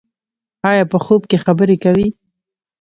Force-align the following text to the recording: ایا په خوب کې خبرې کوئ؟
ایا 0.69 0.83
په 0.91 0.97
خوب 1.05 1.21
کې 1.29 1.37
خبرې 1.45 1.75
کوئ؟ 1.83 2.07